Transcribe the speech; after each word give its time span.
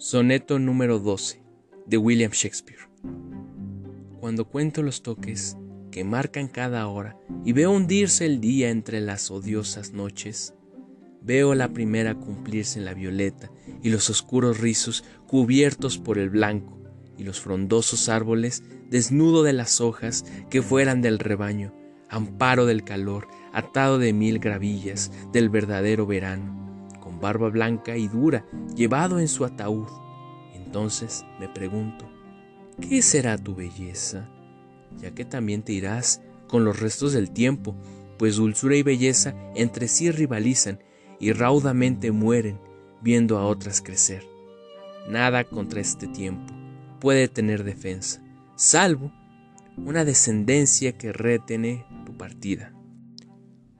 Soneto 0.00 0.60
número 0.60 1.00
12 1.00 1.42
de 1.86 1.96
William 1.98 2.30
Shakespeare. 2.30 2.88
Cuando 4.20 4.44
cuento 4.44 4.84
los 4.84 5.02
toques 5.02 5.56
que 5.90 6.04
marcan 6.04 6.46
cada 6.46 6.86
hora 6.86 7.18
y 7.44 7.50
veo 7.50 7.72
hundirse 7.72 8.24
el 8.24 8.40
día 8.40 8.70
entre 8.70 9.00
las 9.00 9.28
odiosas 9.32 9.94
noches, 9.94 10.54
veo 11.20 11.56
la 11.56 11.72
primera 11.72 12.14
cumplirse 12.14 12.78
en 12.78 12.84
la 12.84 12.94
violeta 12.94 13.50
y 13.82 13.90
los 13.90 14.08
oscuros 14.08 14.60
rizos 14.60 15.02
cubiertos 15.26 15.98
por 15.98 16.18
el 16.18 16.30
blanco 16.30 16.78
y 17.16 17.24
los 17.24 17.40
frondosos 17.40 18.08
árboles 18.08 18.62
desnudo 18.88 19.42
de 19.42 19.52
las 19.52 19.80
hojas 19.80 20.24
que 20.48 20.62
fueran 20.62 21.02
del 21.02 21.18
rebaño, 21.18 21.74
amparo 22.08 22.66
del 22.66 22.84
calor, 22.84 23.26
atado 23.52 23.98
de 23.98 24.12
mil 24.12 24.38
gravillas 24.38 25.10
del 25.32 25.48
verdadero 25.48 26.06
verano 26.06 26.67
barba 27.18 27.48
blanca 27.48 27.96
y 27.96 28.08
dura, 28.08 28.44
llevado 28.74 29.18
en 29.18 29.28
su 29.28 29.44
ataúd. 29.44 29.88
Entonces 30.54 31.24
me 31.38 31.48
pregunto, 31.48 32.08
¿qué 32.80 33.02
será 33.02 33.36
tu 33.38 33.54
belleza? 33.54 34.28
Ya 34.96 35.12
que 35.12 35.24
también 35.24 35.62
te 35.62 35.72
irás 35.72 36.22
con 36.46 36.64
los 36.64 36.80
restos 36.80 37.12
del 37.12 37.30
tiempo, 37.30 37.76
pues 38.18 38.36
dulzura 38.36 38.76
y 38.76 38.82
belleza 38.82 39.34
entre 39.54 39.88
sí 39.88 40.10
rivalizan 40.10 40.80
y 41.20 41.32
raudamente 41.32 42.10
mueren 42.12 42.60
viendo 43.00 43.38
a 43.38 43.46
otras 43.46 43.80
crecer. 43.80 44.24
Nada 45.08 45.44
contra 45.44 45.80
este 45.80 46.06
tiempo 46.06 46.54
puede 47.00 47.28
tener 47.28 47.64
defensa, 47.64 48.22
salvo 48.56 49.12
una 49.76 50.04
descendencia 50.04 50.98
que 50.98 51.12
retene 51.12 51.86
tu 52.04 52.16
partida. 52.16 52.72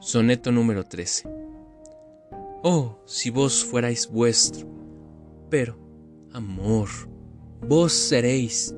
Soneto 0.00 0.52
número 0.52 0.84
13. 0.84 1.33
Oh, 2.66 2.96
si 3.04 3.28
vos 3.28 3.62
fuerais 3.62 4.10
vuestro. 4.10 4.66
Pero, 5.50 5.78
amor, 6.32 6.88
vos 7.60 7.92
seréis, 7.92 8.74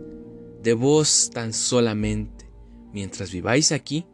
de 0.60 0.74
vos 0.74 1.30
tan 1.32 1.52
solamente, 1.52 2.50
mientras 2.92 3.30
viváis 3.30 3.70
aquí, 3.70 4.04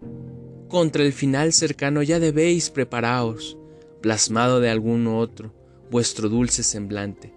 contra 0.68 1.02
el 1.02 1.14
final 1.14 1.54
cercano 1.54 2.02
ya 2.02 2.20
debéis 2.20 2.68
preparaos, 2.68 3.56
plasmado 4.02 4.60
de 4.60 4.68
algún 4.68 5.06
otro, 5.06 5.54
vuestro 5.90 6.28
dulce 6.28 6.62
semblante. 6.62 7.32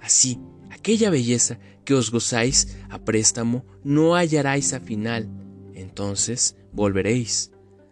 Así, 0.00 0.40
aquella 0.70 1.10
belleza 1.10 1.58
que 1.84 1.94
os 1.94 2.12
gozáis 2.12 2.78
a 2.88 3.00
préstamo 3.00 3.64
no 3.82 4.14
hallaráis 4.14 4.74
a 4.74 4.78
final, 4.78 5.28
entonces 5.74 6.54
volveréis 6.72 7.50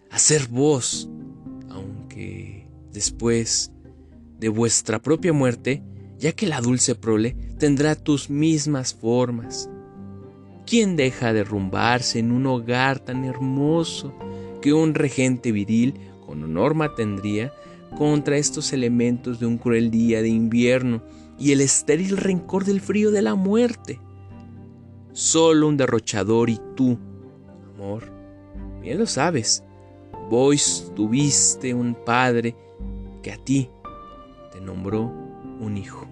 a 0.09 0.21
ser 0.21 0.47
vos, 0.47 1.11
después 2.97 3.71
de 4.41 4.49
vuestra 4.49 5.03
propia 5.03 5.35
muerte, 5.35 5.83
ya 6.19 6.33
que 6.33 6.47
la 6.47 6.63
dulce 6.63 6.95
prole 6.95 7.37
tendrá 7.59 7.95
tus 7.95 8.31
mismas 8.31 8.95
formas. 8.95 9.69
¿Quién 10.65 10.97
deja 10.97 11.35
derrumbarse 11.35 12.21
en 12.21 12.33
un 12.33 12.47
hogar 12.47 12.99
tan 13.01 13.27
hermoso 13.27 14.15
que 14.63 14.73
un 14.73 14.95
regente 14.95 15.53
viril 15.53 15.93
con 16.25 16.43
honor 16.43 16.95
tendría 16.97 17.53
contra 17.99 18.39
estos 18.39 18.73
elementos 18.73 19.41
de 19.41 19.45
un 19.45 19.59
cruel 19.59 19.91
día 19.91 20.23
de 20.23 20.31
invierno 20.31 21.03
y 21.39 21.53
el 21.53 21.61
estéril 21.61 22.17
rencor 22.17 22.65
del 22.65 22.81
frío 22.81 23.11
de 23.11 23.21
la 23.21 23.35
muerte? 23.35 24.01
Solo 25.13 25.69
un 25.69 25.77
derrochador 25.77 26.49
y 26.49 26.59
tú, 26.75 26.99
amor, 27.75 28.05
bien 28.81 28.99
lo 28.99 29.05
sabes, 29.05 29.63
vos 30.31 30.91
tuviste 30.97 31.75
un 31.75 31.95
padre 31.95 32.57
que 33.27 33.33
a 33.33 33.39
ti 33.39 33.69
te 34.53 34.61
nombró 34.61 35.03
un 35.03 35.77
hijo. 35.77 36.07